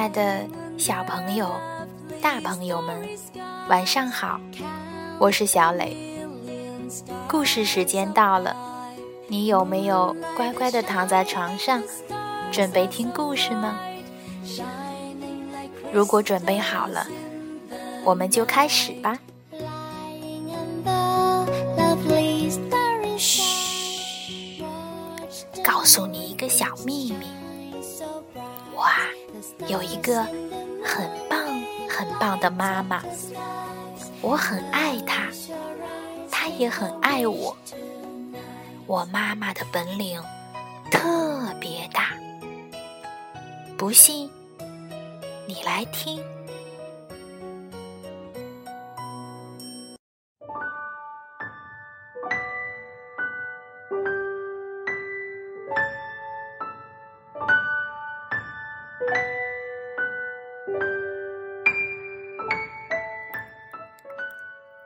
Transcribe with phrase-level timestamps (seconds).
[0.00, 0.46] 爱的
[0.78, 1.54] 小朋友、
[2.22, 3.06] 大朋友们，
[3.68, 4.40] 晚上好！
[5.18, 5.94] 我是小磊。
[7.28, 8.56] 故事时间到了，
[9.28, 11.82] 你有没有乖乖的躺在床上，
[12.50, 13.76] 准备听故事呢？
[15.92, 17.06] 如果准备好了，
[18.02, 19.18] 我们就开始吧。
[23.18, 24.64] 嘘，
[25.62, 27.39] 告诉你一个小秘密。
[29.66, 30.22] 有一个
[30.84, 31.38] 很棒
[31.88, 33.02] 很棒的妈妈，
[34.20, 35.28] 我很爱她，
[36.30, 37.56] 她也很爱我。
[38.86, 40.20] 我妈妈的本领
[40.90, 42.10] 特别大，
[43.76, 44.30] 不信
[45.46, 46.20] 你来听。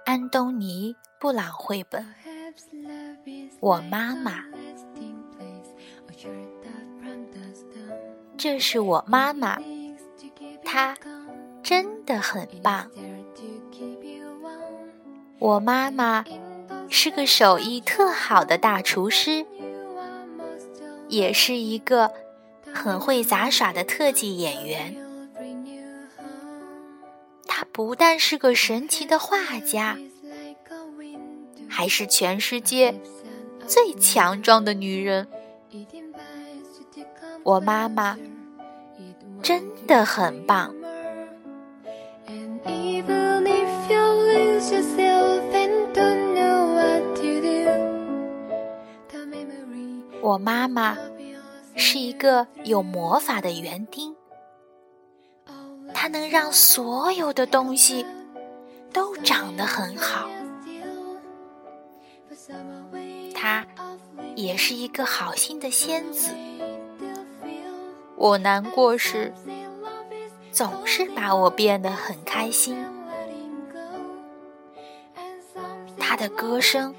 [0.04, 2.14] 安东尼·布朗绘本，
[3.60, 4.44] 我妈妈。
[8.36, 9.58] 这是我妈妈，
[10.64, 10.96] 她
[11.62, 12.88] 真的很棒。
[15.40, 16.24] 我妈妈
[16.88, 19.44] 是个手艺特好的大厨师，
[21.08, 22.12] 也是一个
[22.74, 24.96] 很会杂耍的特技演员。
[27.72, 29.98] 不但是个神奇的画家，
[31.68, 32.94] 还是全世界
[33.66, 35.26] 最强壮的女人。
[37.42, 38.16] 我妈妈
[39.42, 40.72] 真的很棒。
[50.22, 50.96] 我妈妈
[51.76, 54.14] 是一个有魔法的园丁。
[55.92, 58.04] 它能让所有的东西
[58.92, 60.28] 都长得很好。
[63.34, 63.64] 它
[64.34, 66.30] 也是一个好心的仙子。
[68.16, 69.32] 我难过时，
[70.50, 72.84] 总是把我变得很开心。
[75.98, 76.94] 它的歌声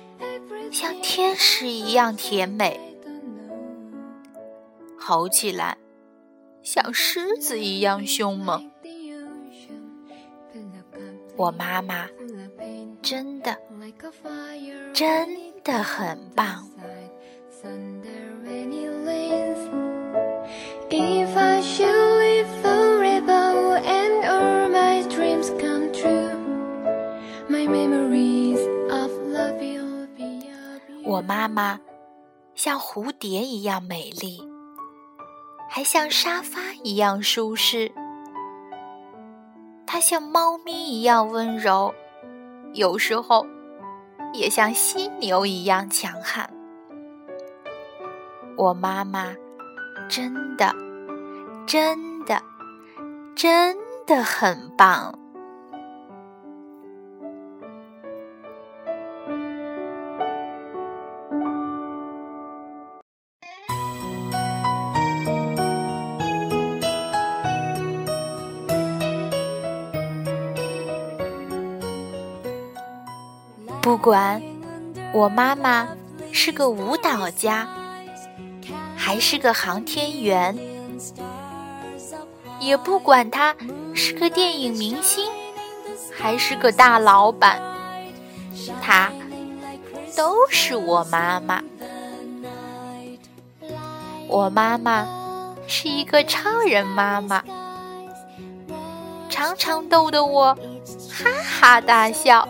[0.71, 2.84] 像天使一样甜美，
[5.07, 5.77] 吼起来
[6.63, 8.71] 像狮子一样凶猛。
[11.37, 12.09] 我妈妈
[13.03, 13.55] 真的
[14.95, 16.67] 真的很棒。
[31.03, 31.79] 我妈妈
[32.55, 34.54] 像蝴蝶一样美丽，
[35.67, 37.91] 还像沙发一样舒适。
[39.85, 41.93] 它像猫咪一样温柔，
[42.73, 43.45] 有时候
[44.33, 46.49] 也像犀牛一样强悍。
[48.57, 49.35] 我妈妈
[50.09, 50.73] 真的、
[51.67, 52.41] 真的、
[53.35, 55.17] 真的很棒。
[73.85, 74.41] 不管
[75.13, 75.87] 我妈妈
[76.31, 77.67] 是个舞蹈家，
[78.97, 80.57] 还是个航天员，
[82.59, 83.55] 也不管她
[83.93, 85.29] 是个电影明星，
[86.11, 87.61] 还是个大老板，
[88.81, 89.11] 她
[90.17, 91.61] 都是我妈妈。
[94.27, 95.07] 我妈妈
[95.67, 97.43] 是一个超人妈妈，
[99.29, 100.57] 常常逗得我
[101.07, 102.49] 哈哈大笑。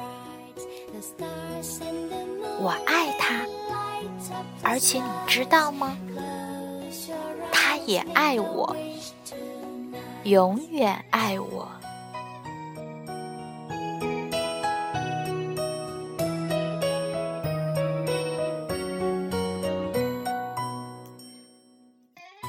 [2.65, 3.45] 我爱他，
[4.63, 5.95] 而且你知道吗？
[7.51, 8.75] 他也爱我，
[10.23, 11.67] 永远爱我。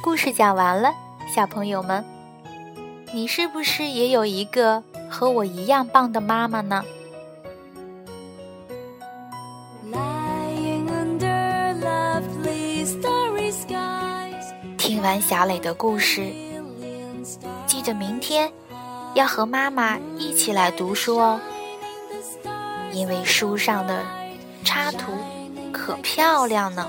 [0.03, 0.95] 故事讲完了，
[1.35, 2.03] 小朋友们，
[3.13, 6.83] 你是不是也有一个和我一样棒的妈妈呢？
[15.07, 16.33] 听完小磊的故事，
[17.65, 18.51] 记得明天
[19.15, 21.39] 要和妈妈一起来读书哦，
[22.91, 24.03] 因为书上的
[24.65, 25.13] 插图
[25.73, 26.89] 可漂亮呢。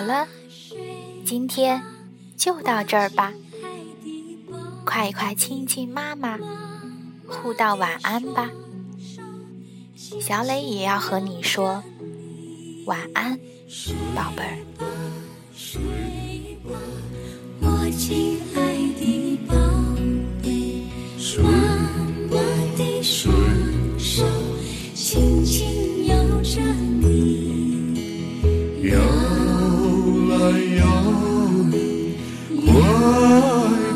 [0.00, 0.26] 好了，
[1.26, 1.82] 今天
[2.34, 3.34] 就到这儿吧。
[4.86, 6.38] 快快亲亲妈妈，
[7.26, 8.48] 互道晚安吧。
[10.18, 11.84] 小磊也要和你说
[12.86, 13.38] 晚安，
[14.16, 14.56] 宝贝儿。
[30.58, 30.84] 有
[31.70, 32.16] 你，
[32.66, 33.89] 我。